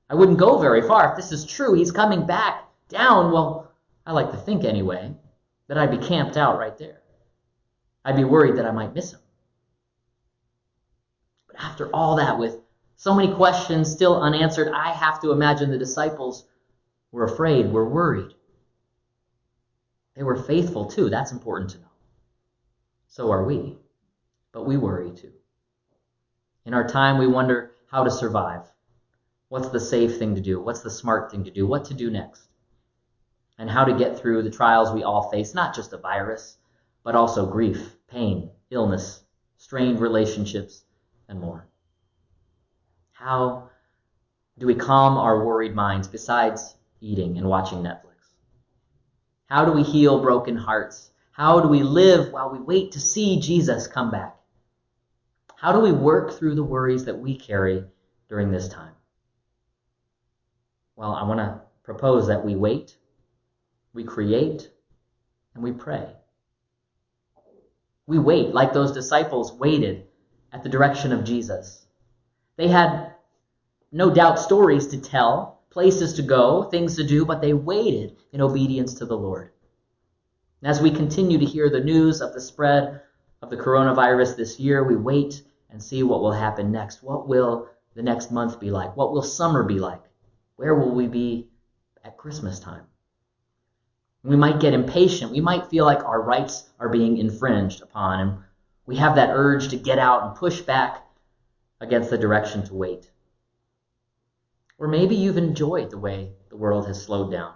I 0.08 0.14
wouldn't 0.14 0.38
go 0.38 0.58
very 0.58 0.82
far. 0.82 1.10
If 1.10 1.16
this 1.16 1.32
is 1.32 1.44
true, 1.44 1.74
he's 1.74 1.90
coming 1.90 2.28
back 2.28 2.62
down. 2.88 3.32
Well, 3.32 3.72
I 4.06 4.12
like 4.12 4.30
to 4.30 4.36
think 4.36 4.62
anyway, 4.62 5.16
that 5.66 5.78
I'd 5.78 5.90
be 5.90 5.98
camped 5.98 6.36
out 6.36 6.60
right 6.60 6.78
there. 6.78 7.00
I'd 8.04 8.16
be 8.16 8.24
worried 8.24 8.56
that 8.56 8.66
I 8.66 8.70
might 8.70 8.94
miss 8.94 9.12
him. 9.12 9.20
But 11.46 11.56
after 11.60 11.88
all 11.94 12.16
that, 12.16 12.38
with 12.38 12.56
so 12.96 13.14
many 13.14 13.32
questions 13.34 13.90
still 13.90 14.20
unanswered, 14.20 14.72
I 14.72 14.92
have 14.92 15.20
to 15.22 15.32
imagine 15.32 15.70
the 15.70 15.78
disciples 15.78 16.46
were 17.12 17.24
afraid, 17.24 17.72
were 17.72 17.88
worried. 17.88 18.34
They 20.14 20.22
were 20.22 20.36
faithful 20.36 20.86
too. 20.86 21.08
That's 21.10 21.32
important 21.32 21.70
to 21.70 21.78
know. 21.78 21.90
So 23.08 23.30
are 23.30 23.44
we. 23.44 23.78
But 24.52 24.66
we 24.66 24.76
worry 24.76 25.12
too. 25.12 25.32
In 26.64 26.74
our 26.74 26.86
time, 26.86 27.18
we 27.18 27.26
wonder 27.26 27.72
how 27.90 28.04
to 28.04 28.10
survive. 28.10 28.62
What's 29.48 29.70
the 29.70 29.80
safe 29.80 30.18
thing 30.18 30.34
to 30.34 30.40
do? 30.40 30.60
What's 30.60 30.82
the 30.82 30.90
smart 30.90 31.30
thing 31.30 31.44
to 31.44 31.50
do? 31.50 31.66
What 31.66 31.86
to 31.86 31.94
do 31.94 32.10
next? 32.10 32.42
And 33.58 33.68
how 33.68 33.84
to 33.84 33.96
get 33.96 34.18
through 34.18 34.42
the 34.42 34.50
trials 34.50 34.92
we 34.92 35.02
all 35.02 35.30
face, 35.30 35.54
not 35.54 35.74
just 35.74 35.92
a 35.92 35.98
virus, 35.98 36.56
but 37.02 37.14
also 37.14 37.46
grief, 37.46 37.96
pain, 38.08 38.50
illness, 38.70 39.22
strained 39.56 40.00
relationships, 40.00 40.84
and 41.28 41.40
more. 41.40 41.66
How 43.12 43.70
do 44.58 44.66
we 44.66 44.74
calm 44.74 45.16
our 45.16 45.44
worried 45.44 45.74
minds 45.74 46.08
besides 46.08 46.76
eating 47.00 47.38
and 47.38 47.46
watching 47.46 47.78
Netflix? 47.78 48.34
How 49.46 49.64
do 49.64 49.72
we 49.72 49.82
heal 49.82 50.20
broken 50.20 50.56
hearts? 50.56 51.10
How 51.32 51.60
do 51.60 51.68
we 51.68 51.82
live 51.82 52.32
while 52.32 52.50
we 52.50 52.58
wait 52.58 52.92
to 52.92 53.00
see 53.00 53.40
Jesus 53.40 53.86
come 53.86 54.10
back? 54.10 54.36
How 55.56 55.72
do 55.72 55.80
we 55.80 55.92
work 55.92 56.32
through 56.32 56.54
the 56.54 56.64
worries 56.64 57.04
that 57.04 57.18
we 57.18 57.36
carry 57.36 57.84
during 58.28 58.50
this 58.50 58.68
time? 58.68 58.94
Well, 60.96 61.12
I 61.12 61.24
want 61.24 61.40
to 61.40 61.60
propose 61.82 62.28
that 62.28 62.44
we 62.44 62.56
wait, 62.56 62.96
we 63.92 64.04
create, 64.04 64.70
and 65.54 65.62
we 65.62 65.72
pray. 65.72 66.06
We 68.10 68.18
wait 68.18 68.52
like 68.52 68.72
those 68.72 68.90
disciples 68.90 69.52
waited 69.52 70.04
at 70.52 70.64
the 70.64 70.68
direction 70.68 71.12
of 71.12 71.22
Jesus. 71.22 71.86
They 72.56 72.66
had 72.66 73.14
no 73.92 74.12
doubt 74.12 74.40
stories 74.40 74.88
to 74.88 75.00
tell, 75.00 75.60
places 75.70 76.14
to 76.14 76.22
go, 76.22 76.64
things 76.64 76.96
to 76.96 77.04
do, 77.04 77.24
but 77.24 77.40
they 77.40 77.52
waited 77.52 78.16
in 78.32 78.40
obedience 78.40 78.94
to 78.94 79.06
the 79.06 79.16
Lord. 79.16 79.52
And 80.60 80.68
as 80.68 80.80
we 80.80 80.90
continue 80.90 81.38
to 81.38 81.44
hear 81.44 81.70
the 81.70 81.84
news 81.84 82.20
of 82.20 82.34
the 82.34 82.40
spread 82.40 83.00
of 83.42 83.50
the 83.50 83.56
coronavirus 83.56 84.34
this 84.34 84.58
year, 84.58 84.82
we 84.82 84.96
wait 84.96 85.44
and 85.70 85.80
see 85.80 86.02
what 86.02 86.20
will 86.20 86.32
happen 86.32 86.72
next. 86.72 87.04
What 87.04 87.28
will 87.28 87.68
the 87.94 88.02
next 88.02 88.32
month 88.32 88.58
be 88.58 88.72
like? 88.72 88.96
What 88.96 89.12
will 89.12 89.22
summer 89.22 89.62
be 89.62 89.78
like? 89.78 90.02
Where 90.56 90.74
will 90.74 90.96
we 90.96 91.06
be 91.06 91.46
at 92.04 92.16
Christmas 92.16 92.58
time? 92.58 92.89
We 94.22 94.36
might 94.36 94.60
get 94.60 94.74
impatient. 94.74 95.32
We 95.32 95.40
might 95.40 95.70
feel 95.70 95.86
like 95.86 96.04
our 96.04 96.20
rights 96.20 96.68
are 96.78 96.90
being 96.90 97.16
infringed 97.16 97.80
upon, 97.80 98.20
and 98.20 98.38
we 98.84 98.96
have 98.96 99.14
that 99.14 99.30
urge 99.32 99.68
to 99.68 99.76
get 99.76 99.98
out 99.98 100.24
and 100.24 100.36
push 100.36 100.60
back 100.60 101.06
against 101.80 102.10
the 102.10 102.18
direction 102.18 102.62
to 102.66 102.74
wait. 102.74 103.10
Or 104.78 104.88
maybe 104.88 105.14
you've 105.14 105.38
enjoyed 105.38 105.90
the 105.90 105.98
way 105.98 106.32
the 106.50 106.56
world 106.56 106.86
has 106.86 107.02
slowed 107.02 107.30
down. 107.30 107.54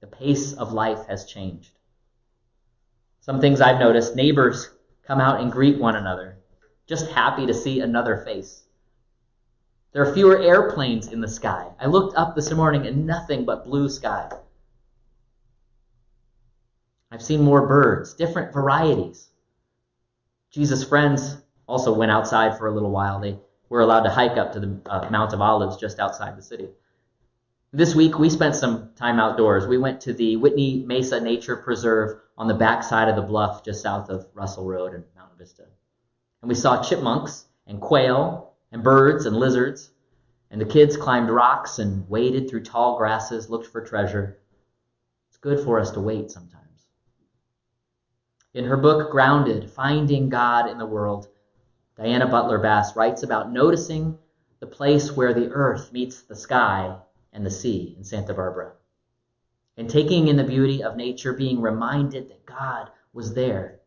The 0.00 0.06
pace 0.06 0.52
of 0.52 0.72
life 0.72 1.06
has 1.06 1.24
changed. 1.24 1.70
Some 3.20 3.40
things 3.40 3.60
I've 3.60 3.78
noticed 3.78 4.16
neighbors 4.16 4.68
come 5.04 5.20
out 5.20 5.40
and 5.40 5.52
greet 5.52 5.78
one 5.78 5.96
another, 5.96 6.38
just 6.86 7.10
happy 7.10 7.46
to 7.46 7.54
see 7.54 7.80
another 7.80 8.18
face. 8.18 8.64
There 9.92 10.02
are 10.02 10.12
fewer 10.12 10.38
airplanes 10.38 11.08
in 11.08 11.20
the 11.20 11.28
sky. 11.28 11.68
I 11.78 11.86
looked 11.86 12.16
up 12.16 12.34
this 12.34 12.50
morning 12.50 12.86
and 12.86 13.06
nothing 13.06 13.44
but 13.44 13.64
blue 13.64 13.88
sky. 13.88 14.30
I've 17.12 17.22
seen 17.22 17.42
more 17.42 17.66
birds, 17.66 18.14
different 18.14 18.54
varieties. 18.54 19.28
Jesus' 20.50 20.82
friends 20.82 21.36
also 21.68 21.92
went 21.92 22.10
outside 22.10 22.56
for 22.56 22.68
a 22.68 22.72
little 22.72 22.90
while. 22.90 23.20
They 23.20 23.36
were 23.68 23.82
allowed 23.82 24.04
to 24.04 24.10
hike 24.10 24.38
up 24.38 24.52
to 24.54 24.60
the 24.60 24.80
uh, 24.86 25.10
Mount 25.10 25.34
of 25.34 25.42
Olives 25.42 25.76
just 25.76 26.00
outside 26.00 26.38
the 26.38 26.42
city. 26.42 26.70
This 27.70 27.94
week, 27.94 28.18
we 28.18 28.30
spent 28.30 28.56
some 28.56 28.92
time 28.96 29.20
outdoors. 29.20 29.66
We 29.66 29.76
went 29.76 30.00
to 30.02 30.14
the 30.14 30.36
Whitney 30.36 30.84
Mesa 30.86 31.20
Nature 31.20 31.56
Preserve 31.56 32.18
on 32.38 32.48
the 32.48 32.54
back 32.54 32.82
side 32.82 33.10
of 33.10 33.16
the 33.16 33.22
bluff 33.22 33.62
just 33.62 33.82
south 33.82 34.08
of 34.08 34.26
Russell 34.32 34.64
Road 34.64 34.94
and 34.94 35.04
Mountain 35.14 35.36
Vista. 35.36 35.64
And 36.40 36.48
we 36.48 36.54
saw 36.54 36.82
chipmunks 36.82 37.44
and 37.66 37.78
quail 37.78 38.54
and 38.72 38.82
birds 38.82 39.26
and 39.26 39.36
lizards. 39.36 39.90
And 40.50 40.58
the 40.58 40.66
kids 40.66 40.96
climbed 40.96 41.28
rocks 41.28 41.78
and 41.78 42.08
waded 42.08 42.48
through 42.48 42.64
tall 42.64 42.96
grasses, 42.96 43.50
looked 43.50 43.66
for 43.66 43.82
treasure. 43.82 44.38
It's 45.28 45.38
good 45.38 45.62
for 45.62 45.78
us 45.78 45.90
to 45.90 46.00
wait 46.00 46.30
sometimes. 46.30 46.61
In 48.54 48.64
her 48.64 48.76
book, 48.76 49.10
Grounded 49.10 49.70
Finding 49.70 50.28
God 50.28 50.70
in 50.70 50.78
the 50.78 50.86
World, 50.86 51.28
Diana 51.96 52.26
Butler 52.26 52.58
Bass 52.58 52.96
writes 52.96 53.22
about 53.22 53.52
noticing 53.52 54.18
the 54.60 54.66
place 54.66 55.12
where 55.12 55.34
the 55.34 55.50
earth 55.50 55.92
meets 55.92 56.22
the 56.22 56.36
sky 56.36 56.96
and 57.32 57.44
the 57.44 57.50
sea 57.50 57.94
in 57.96 58.04
Santa 58.04 58.34
Barbara. 58.34 58.72
And 59.76 59.88
taking 59.88 60.28
in 60.28 60.36
the 60.36 60.44
beauty 60.44 60.82
of 60.82 60.96
nature, 60.96 61.32
being 61.32 61.60
reminded 61.60 62.28
that 62.28 62.46
God 62.46 62.90
was 63.12 63.34
there 63.34 63.80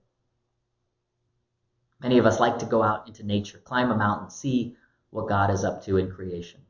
Many 2.05 2.19
of 2.19 2.27
us 2.27 2.39
like 2.39 2.59
to 2.59 2.67
go 2.67 2.83
out 2.83 3.07
into 3.07 3.25
nature, 3.25 3.57
climb 3.57 3.89
a 3.89 3.97
mountain, 3.97 4.29
see 4.29 4.75
what 5.09 5.27
God 5.27 5.49
is 5.49 5.63
up 5.63 5.83
to 5.85 5.97
in 5.97 6.11
creation. 6.11 6.61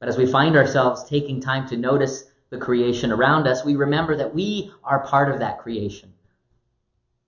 But 0.00 0.10
as 0.10 0.18
we 0.18 0.30
find 0.30 0.54
ourselves 0.54 1.04
taking 1.04 1.40
time 1.40 1.66
to 1.68 1.78
notice 1.78 2.24
the 2.50 2.58
creation 2.58 3.10
around 3.10 3.46
us, 3.46 3.64
we 3.64 3.76
remember 3.76 4.16
that 4.16 4.34
we 4.34 4.70
are 4.84 5.06
part 5.06 5.32
of 5.32 5.38
that 5.38 5.60
creation. 5.60 6.12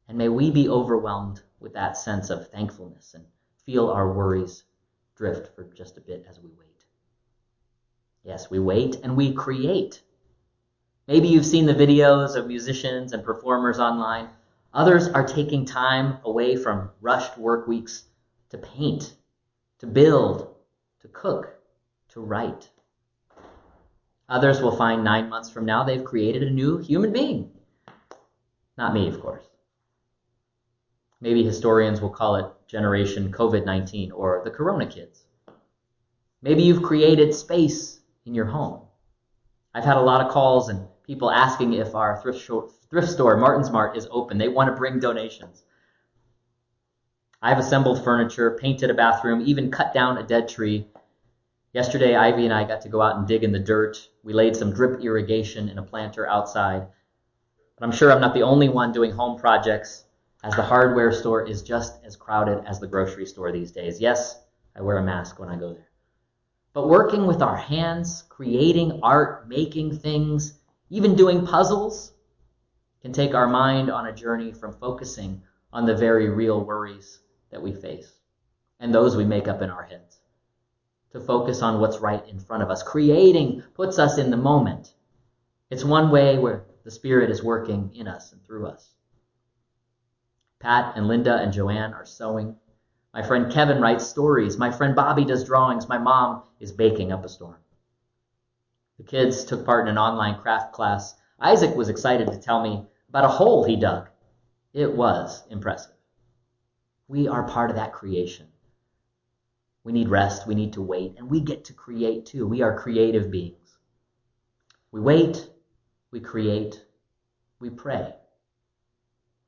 And 0.08 0.18
may 0.18 0.28
we 0.28 0.50
be 0.50 0.68
overwhelmed 0.68 1.42
with 1.60 1.74
that 1.74 1.96
sense 1.96 2.30
of 2.30 2.48
thankfulness 2.48 3.14
and 3.14 3.24
feel 3.64 3.88
our 3.88 4.12
worries 4.12 4.64
drift 5.14 5.54
for 5.54 5.64
just 5.64 5.98
a 5.98 6.00
bit 6.00 6.26
as 6.28 6.40
we 6.40 6.50
wait. 6.58 6.84
Yes, 8.24 8.50
we 8.50 8.58
wait 8.58 8.96
and 9.02 9.16
we 9.16 9.34
create. 9.34 10.02
Maybe 11.06 11.28
you've 11.28 11.46
seen 11.46 11.66
the 11.66 11.74
videos 11.74 12.36
of 12.36 12.46
musicians 12.46 13.12
and 13.12 13.24
performers 13.24 13.78
online 13.78 14.28
Others 14.74 15.08
are 15.08 15.26
taking 15.26 15.64
time 15.64 16.18
away 16.24 16.56
from 16.56 16.90
rushed 17.00 17.38
work 17.38 17.66
weeks 17.66 18.04
to 18.50 18.58
paint, 18.58 19.14
to 19.78 19.86
build, 19.86 20.54
to 21.00 21.08
cook, 21.08 21.54
to 22.10 22.20
write. 22.20 22.68
Others 24.28 24.60
will 24.60 24.76
find 24.76 25.02
nine 25.02 25.30
months 25.30 25.48
from 25.48 25.64
now 25.64 25.84
they've 25.84 26.04
created 26.04 26.42
a 26.42 26.50
new 26.50 26.76
human 26.78 27.12
being. 27.12 27.50
Not 28.76 28.92
me, 28.92 29.08
of 29.08 29.20
course. 29.20 29.44
Maybe 31.20 31.42
historians 31.42 32.00
will 32.00 32.10
call 32.10 32.36
it 32.36 32.46
Generation 32.68 33.32
COVID 33.32 33.64
19 33.64 34.12
or 34.12 34.42
the 34.44 34.50
Corona 34.50 34.86
Kids. 34.86 35.24
Maybe 36.42 36.62
you've 36.62 36.82
created 36.82 37.34
space 37.34 38.00
in 38.24 38.34
your 38.34 38.44
home. 38.44 38.82
I've 39.74 39.84
had 39.84 39.96
a 39.96 40.02
lot 40.02 40.24
of 40.24 40.30
calls 40.30 40.68
and 40.68 40.86
people 41.02 41.30
asking 41.30 41.72
if 41.72 41.94
our 41.94 42.20
thrift, 42.22 42.48
thrift 42.90 43.08
store, 43.08 43.36
Martin's 43.36 43.70
Mart, 43.70 43.96
is 43.96 44.06
open. 44.10 44.38
They 44.38 44.48
want 44.48 44.68
to 44.68 44.76
bring 44.76 45.00
donations. 45.00 45.64
I've 47.42 47.58
assembled 47.58 48.04
furniture, 48.04 48.56
painted 48.60 48.90
a 48.90 48.94
bathroom, 48.94 49.42
even 49.46 49.70
cut 49.70 49.94
down 49.94 50.18
a 50.18 50.22
dead 50.22 50.48
tree. 50.48 50.86
Yesterday, 51.72 52.16
Ivy 52.16 52.44
and 52.44 52.54
I 52.54 52.64
got 52.64 52.82
to 52.82 52.88
go 52.88 53.00
out 53.00 53.16
and 53.16 53.26
dig 53.26 53.44
in 53.44 53.52
the 53.52 53.58
dirt. 53.58 54.08
We 54.22 54.32
laid 54.32 54.56
some 54.56 54.72
drip 54.72 55.00
irrigation 55.00 55.68
in 55.68 55.78
a 55.78 55.82
planter 55.82 56.26
outside. 56.26 56.88
But 57.78 57.86
I'm 57.86 57.92
sure 57.92 58.10
I'm 58.10 58.20
not 58.20 58.34
the 58.34 58.42
only 58.42 58.68
one 58.68 58.92
doing 58.92 59.12
home 59.12 59.38
projects, 59.38 60.04
as 60.44 60.54
the 60.54 60.62
hardware 60.62 61.12
store 61.12 61.46
is 61.46 61.62
just 61.62 62.02
as 62.04 62.16
crowded 62.16 62.64
as 62.64 62.78
the 62.78 62.86
grocery 62.86 63.26
store 63.26 63.50
these 63.50 63.72
days. 63.72 64.00
Yes, 64.00 64.40
I 64.76 64.82
wear 64.82 64.98
a 64.98 65.02
mask 65.02 65.38
when 65.38 65.48
I 65.48 65.56
go 65.56 65.72
there. 65.72 65.88
But 66.72 66.88
working 66.88 67.26
with 67.26 67.42
our 67.42 67.56
hands, 67.56 68.24
creating 68.28 69.00
art, 69.02 69.48
making 69.48 69.98
things, 69.98 70.58
even 70.90 71.16
doing 71.16 71.46
puzzles, 71.46 72.12
can 73.02 73.12
take 73.12 73.34
our 73.34 73.48
mind 73.48 73.90
on 73.90 74.06
a 74.06 74.12
journey 74.12 74.52
from 74.52 74.72
focusing 74.74 75.42
on 75.72 75.86
the 75.86 75.96
very 75.96 76.28
real 76.28 76.64
worries 76.64 77.20
that 77.50 77.62
we 77.62 77.72
face 77.72 78.12
and 78.80 78.94
those 78.94 79.16
we 79.16 79.24
make 79.24 79.48
up 79.48 79.62
in 79.62 79.70
our 79.70 79.82
heads. 79.82 80.20
To 81.12 81.20
focus 81.20 81.62
on 81.62 81.80
what's 81.80 81.98
right 81.98 82.26
in 82.28 82.38
front 82.38 82.62
of 82.62 82.70
us. 82.70 82.82
Creating 82.82 83.62
puts 83.74 83.98
us 83.98 84.18
in 84.18 84.30
the 84.30 84.36
moment. 84.36 84.92
It's 85.70 85.84
one 85.84 86.10
way 86.10 86.38
where 86.38 86.66
the 86.84 86.90
Spirit 86.90 87.30
is 87.30 87.42
working 87.42 87.90
in 87.94 88.06
us 88.06 88.32
and 88.32 88.44
through 88.44 88.66
us. 88.66 88.94
Pat 90.60 90.96
and 90.96 91.06
Linda 91.06 91.36
and 91.36 91.52
Joanne 91.52 91.94
are 91.94 92.04
sewing. 92.04 92.56
My 93.14 93.22
friend 93.22 93.52
Kevin 93.52 93.80
writes 93.80 94.06
stories. 94.06 94.58
My 94.58 94.70
friend 94.72 94.94
Bobby 94.94 95.24
does 95.24 95.44
drawings. 95.44 95.88
My 95.88 95.98
mom 95.98 96.42
is 96.58 96.72
baking 96.72 97.12
up 97.12 97.24
a 97.24 97.28
storm. 97.28 97.58
The 98.96 99.04
kids 99.04 99.44
took 99.44 99.64
part 99.64 99.86
in 99.86 99.92
an 99.92 99.98
online 99.98 100.40
craft 100.40 100.72
class. 100.72 101.14
Isaac 101.38 101.76
was 101.76 101.88
excited 101.88 102.26
to 102.28 102.40
tell 102.40 102.60
me 102.60 102.84
about 103.08 103.24
a 103.24 103.28
hole 103.28 103.62
he 103.62 103.76
dug. 103.76 104.08
It 104.72 104.92
was 104.92 105.46
impressive. 105.48 105.94
We 107.06 107.28
are 107.28 107.44
part 107.44 107.70
of 107.70 107.76
that 107.76 107.92
creation. 107.92 108.48
We 109.84 109.92
need 109.92 110.08
rest. 110.08 110.46
We 110.46 110.56
need 110.56 110.72
to 110.72 110.82
wait. 110.82 111.14
And 111.16 111.30
we 111.30 111.40
get 111.40 111.64
to 111.66 111.72
create 111.72 112.26
too. 112.26 112.46
We 112.46 112.62
are 112.62 112.78
creative 112.78 113.30
beings. 113.30 113.78
We 114.90 115.00
wait. 115.00 115.48
We 116.10 116.18
create. 116.18 116.84
We 117.60 117.70
pray. 117.70 118.14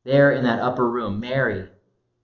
There 0.04 0.32
in 0.32 0.44
that 0.44 0.60
upper 0.60 0.88
room, 0.88 1.20
Mary 1.20 1.68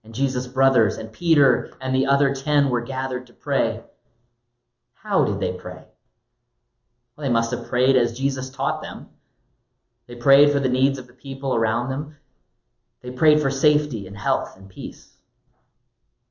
and 0.02 0.14
Jesus' 0.14 0.46
brothers 0.46 0.96
and 0.96 1.12
Peter 1.12 1.72
and 1.80 1.94
the 1.94 2.06
other 2.06 2.34
ten 2.34 2.70
were 2.70 2.80
gathered 2.80 3.26
to 3.26 3.32
pray. 3.32 3.82
How 4.94 5.24
did 5.24 5.40
they 5.40 5.52
pray? 5.52 5.84
Well, 7.16 7.26
they 7.26 7.32
must 7.32 7.50
have 7.50 7.68
prayed 7.68 7.96
as 7.96 8.18
Jesus 8.18 8.50
taught 8.50 8.82
them. 8.82 9.08
They 10.06 10.14
prayed 10.14 10.52
for 10.52 10.60
the 10.60 10.68
needs 10.68 10.98
of 10.98 11.06
the 11.06 11.12
people 11.12 11.54
around 11.54 11.90
them. 11.90 12.16
They 13.02 13.10
prayed 13.10 13.40
for 13.40 13.50
safety 13.50 14.06
and 14.06 14.16
health 14.16 14.56
and 14.56 14.68
peace. 14.68 15.12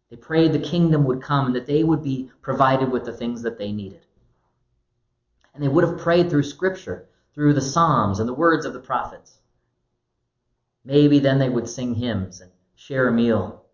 They 0.09 0.15
prayed 0.15 0.53
the 0.53 0.59
kingdom 0.59 1.03
would 1.05 1.21
come 1.21 1.47
and 1.47 1.55
that 1.55 1.65
they 1.65 1.83
would 1.83 2.03
be 2.03 2.31
provided 2.41 2.91
with 2.91 3.05
the 3.05 3.13
things 3.13 3.41
that 3.41 3.57
they 3.57 3.71
needed. 3.71 4.05
And 5.53 5.63
they 5.63 5.67
would 5.67 5.83
have 5.83 5.97
prayed 5.97 6.29
through 6.29 6.43
scripture, 6.43 7.07
through 7.33 7.53
the 7.53 7.61
Psalms 7.61 8.19
and 8.19 8.29
the 8.29 8.33
words 8.33 8.65
of 8.65 8.73
the 8.73 8.79
prophets. 8.79 9.37
Maybe 10.85 11.17
then 11.17 11.39
they 11.39 11.49
would 11.49 11.67
sing 11.67 11.95
hymns 11.95 12.41
and 12.41 12.51
share 12.75 13.07
a 13.07 13.11
meal. 13.11 13.65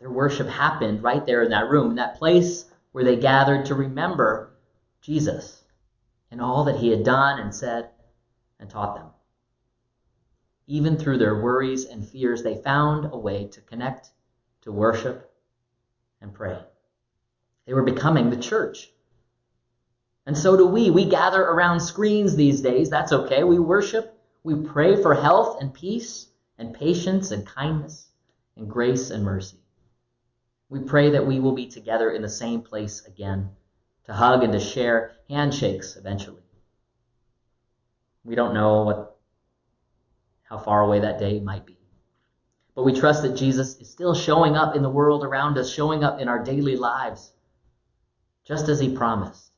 Their 0.00 0.10
worship 0.10 0.48
happened 0.48 1.04
right 1.04 1.24
there 1.24 1.42
in 1.42 1.50
that 1.50 1.70
room, 1.70 1.90
in 1.90 1.96
that 1.96 2.18
place 2.18 2.64
where 2.90 3.04
they 3.04 3.16
gathered 3.16 3.66
to 3.66 3.76
remember 3.76 4.56
Jesus 5.00 5.62
and 6.32 6.40
all 6.40 6.64
that 6.64 6.76
he 6.76 6.90
had 6.90 7.04
done 7.04 7.38
and 7.38 7.54
said 7.54 7.90
and 8.58 8.68
taught 8.68 8.96
them. 8.96 9.06
Even 10.66 10.98
through 10.98 11.18
their 11.18 11.40
worries 11.40 11.84
and 11.84 12.06
fears, 12.06 12.42
they 12.42 12.56
found 12.56 13.08
a 13.12 13.18
way 13.18 13.46
to 13.46 13.60
connect, 13.60 14.10
to 14.62 14.72
worship, 14.72 15.32
and 16.20 16.34
pray. 16.34 16.58
They 17.66 17.72
were 17.72 17.84
becoming 17.84 18.30
the 18.30 18.36
church. 18.36 18.90
And 20.26 20.36
so 20.36 20.56
do 20.56 20.66
we. 20.66 20.90
We 20.90 21.04
gather 21.04 21.42
around 21.42 21.80
screens 21.80 22.34
these 22.34 22.60
days. 22.60 22.90
That's 22.90 23.12
okay. 23.12 23.44
We 23.44 23.58
worship 23.58 24.17
we 24.48 24.66
pray 24.66 24.96
for 25.02 25.14
health 25.14 25.60
and 25.60 25.74
peace 25.74 26.28
and 26.56 26.72
patience 26.72 27.32
and 27.32 27.46
kindness 27.46 28.08
and 28.56 28.66
grace 28.66 29.10
and 29.10 29.22
mercy. 29.22 29.58
We 30.70 30.80
pray 30.80 31.10
that 31.10 31.26
we 31.26 31.38
will 31.38 31.52
be 31.52 31.66
together 31.66 32.12
in 32.12 32.22
the 32.22 32.30
same 32.30 32.62
place 32.62 33.04
again 33.04 33.50
to 34.06 34.14
hug 34.14 34.42
and 34.42 34.54
to 34.54 34.58
share 34.58 35.16
handshakes 35.28 35.96
eventually. 35.96 36.40
We 38.24 38.36
don't 38.36 38.54
know 38.54 38.84
what, 38.84 39.18
how 40.44 40.56
far 40.56 40.80
away 40.80 41.00
that 41.00 41.18
day 41.18 41.40
might 41.40 41.66
be. 41.66 41.76
But 42.74 42.84
we 42.84 42.98
trust 42.98 43.22
that 43.24 43.36
Jesus 43.36 43.76
is 43.76 43.90
still 43.90 44.14
showing 44.14 44.56
up 44.56 44.74
in 44.74 44.82
the 44.82 44.88
world 44.88 45.24
around 45.24 45.58
us, 45.58 45.70
showing 45.70 46.02
up 46.02 46.20
in 46.20 46.28
our 46.28 46.42
daily 46.42 46.76
lives, 46.76 47.34
just 48.46 48.70
as 48.70 48.80
he 48.80 48.96
promised. 48.96 49.50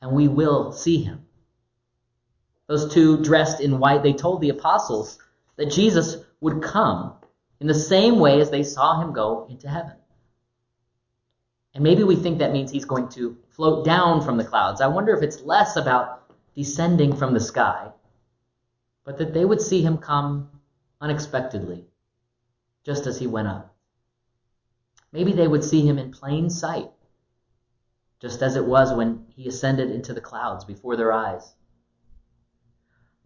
And 0.00 0.12
we 0.12 0.26
will 0.26 0.72
see 0.72 1.02
him 1.02 1.26
those 2.68 2.92
two 2.92 3.22
dressed 3.22 3.60
in 3.60 3.78
white, 3.78 4.02
they 4.02 4.12
told 4.12 4.40
the 4.40 4.50
apostles 4.50 5.18
that 5.56 5.70
Jesus 5.70 6.16
would 6.40 6.62
come 6.62 7.14
in 7.60 7.66
the 7.66 7.74
same 7.74 8.18
way 8.18 8.40
as 8.40 8.50
they 8.50 8.62
saw 8.62 9.00
him 9.00 9.12
go 9.12 9.46
into 9.50 9.68
heaven. 9.68 9.96
And 11.74 11.82
maybe 11.82 12.04
we 12.04 12.16
think 12.16 12.38
that 12.38 12.52
means 12.52 12.70
he's 12.70 12.84
going 12.84 13.08
to 13.10 13.36
float 13.50 13.84
down 13.84 14.22
from 14.22 14.36
the 14.36 14.44
clouds. 14.44 14.80
I 14.80 14.88
wonder 14.88 15.14
if 15.14 15.22
it's 15.22 15.40
less 15.42 15.76
about 15.76 16.32
descending 16.54 17.16
from 17.16 17.34
the 17.34 17.40
sky, 17.40 17.90
but 19.04 19.18
that 19.18 19.32
they 19.32 19.44
would 19.44 19.60
see 19.60 19.82
him 19.82 19.98
come 19.98 20.50
unexpectedly, 21.00 21.86
just 22.84 23.06
as 23.06 23.18
he 23.18 23.26
went 23.26 23.48
up. 23.48 23.74
Maybe 25.12 25.32
they 25.32 25.48
would 25.48 25.64
see 25.64 25.86
him 25.86 25.98
in 25.98 26.10
plain 26.10 26.50
sight, 26.50 26.90
just 28.20 28.42
as 28.42 28.56
it 28.56 28.64
was 28.64 28.92
when 28.92 29.26
he 29.34 29.48
ascended 29.48 29.90
into 29.90 30.14
the 30.14 30.20
clouds 30.20 30.64
before 30.64 30.96
their 30.96 31.12
eyes 31.12 31.54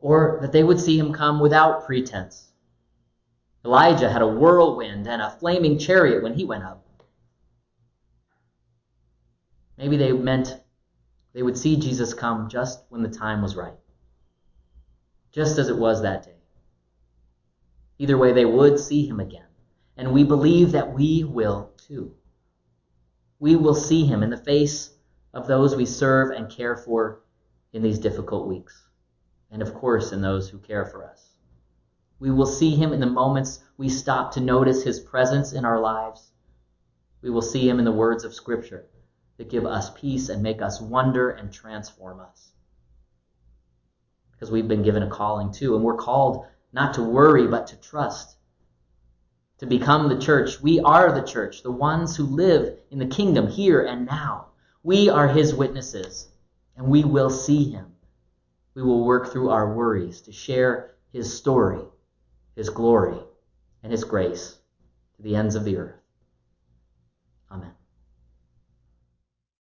or 0.06 0.38
that 0.40 0.52
they 0.52 0.62
would 0.62 0.78
see 0.78 0.96
him 0.96 1.12
come 1.12 1.40
without 1.40 1.84
pretense. 1.84 2.52
Elijah 3.64 4.08
had 4.08 4.22
a 4.22 4.28
whirlwind 4.28 5.04
and 5.08 5.20
a 5.20 5.36
flaming 5.40 5.76
chariot 5.76 6.22
when 6.22 6.32
he 6.32 6.44
went 6.44 6.62
up. 6.62 6.86
Maybe 9.76 9.96
they 9.96 10.12
meant 10.12 10.60
they 11.32 11.42
would 11.42 11.58
see 11.58 11.76
Jesus 11.76 12.14
come 12.14 12.48
just 12.48 12.84
when 12.88 13.02
the 13.02 13.08
time 13.08 13.42
was 13.42 13.56
right, 13.56 13.74
just 15.32 15.58
as 15.58 15.68
it 15.68 15.76
was 15.76 16.02
that 16.02 16.22
day. 16.22 16.38
Either 17.98 18.16
way, 18.16 18.32
they 18.32 18.44
would 18.44 18.78
see 18.78 19.08
him 19.08 19.18
again. 19.18 19.48
And 19.96 20.12
we 20.12 20.22
believe 20.22 20.70
that 20.70 20.94
we 20.94 21.24
will 21.24 21.72
too. 21.76 22.14
We 23.40 23.56
will 23.56 23.74
see 23.74 24.06
him 24.06 24.22
in 24.22 24.30
the 24.30 24.36
face 24.36 24.94
of 25.34 25.48
those 25.48 25.74
we 25.74 25.84
serve 25.84 26.30
and 26.30 26.48
care 26.48 26.76
for 26.76 27.22
in 27.72 27.82
these 27.82 27.98
difficult 27.98 28.46
weeks 28.46 28.85
and 29.50 29.62
of 29.62 29.74
course 29.74 30.12
in 30.12 30.20
those 30.20 30.48
who 30.48 30.58
care 30.58 30.84
for 30.84 31.04
us. 31.04 31.30
We 32.18 32.30
will 32.30 32.46
see 32.46 32.74
him 32.74 32.92
in 32.92 33.00
the 33.00 33.06
moments 33.06 33.60
we 33.76 33.88
stop 33.88 34.32
to 34.32 34.40
notice 34.40 34.82
his 34.82 35.00
presence 35.00 35.52
in 35.52 35.64
our 35.64 35.78
lives. 35.78 36.30
We 37.20 37.30
will 37.30 37.42
see 37.42 37.68
him 37.68 37.78
in 37.78 37.84
the 37.84 37.92
words 37.92 38.24
of 38.24 38.34
Scripture 38.34 38.86
that 39.36 39.50
give 39.50 39.66
us 39.66 39.90
peace 39.90 40.28
and 40.28 40.42
make 40.42 40.62
us 40.62 40.80
wonder 40.80 41.30
and 41.30 41.52
transform 41.52 42.20
us. 42.20 42.52
Because 44.32 44.50
we've 44.50 44.68
been 44.68 44.82
given 44.82 45.02
a 45.02 45.10
calling 45.10 45.52
too, 45.52 45.74
and 45.74 45.84
we're 45.84 45.96
called 45.96 46.46
not 46.72 46.94
to 46.94 47.02
worry, 47.02 47.46
but 47.46 47.66
to 47.68 47.76
trust. 47.76 48.36
To 49.58 49.66
become 49.66 50.08
the 50.08 50.18
church. 50.18 50.60
We 50.60 50.80
are 50.80 51.12
the 51.12 51.26
church, 51.26 51.62
the 51.62 51.70
ones 51.70 52.16
who 52.16 52.24
live 52.24 52.78
in 52.90 52.98
the 52.98 53.06
kingdom 53.06 53.46
here 53.48 53.82
and 53.82 54.06
now. 54.06 54.48
We 54.82 55.08
are 55.08 55.28
his 55.28 55.54
witnesses, 55.54 56.28
and 56.76 56.86
we 56.88 57.04
will 57.04 57.30
see 57.30 57.70
him 57.70 57.95
we 58.76 58.82
will 58.82 59.04
work 59.04 59.32
through 59.32 59.48
our 59.48 59.72
worries 59.72 60.20
to 60.20 60.32
share 60.32 60.96
his 61.10 61.34
story, 61.34 61.80
his 62.54 62.68
glory, 62.68 63.18
and 63.82 63.90
his 63.90 64.04
grace 64.04 64.58
to 65.16 65.22
the 65.22 65.34
ends 65.34 65.54
of 65.54 65.64
the 65.64 65.78
earth. 65.78 65.96
Amen. 67.50 67.72